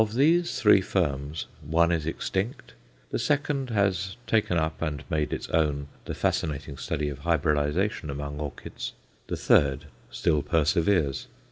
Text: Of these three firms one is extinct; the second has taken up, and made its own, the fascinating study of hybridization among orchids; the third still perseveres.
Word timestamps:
Of 0.01 0.15
these 0.15 0.59
three 0.59 0.81
firms 0.81 1.45
one 1.61 1.91
is 1.91 2.07
extinct; 2.07 2.73
the 3.11 3.19
second 3.19 3.69
has 3.69 4.17
taken 4.25 4.57
up, 4.57 4.81
and 4.81 5.03
made 5.11 5.31
its 5.31 5.47
own, 5.49 5.89
the 6.05 6.15
fascinating 6.15 6.77
study 6.77 7.07
of 7.07 7.19
hybridization 7.19 8.09
among 8.09 8.39
orchids; 8.39 8.93
the 9.27 9.37
third 9.37 9.85
still 10.09 10.41
perseveres. 10.41 11.27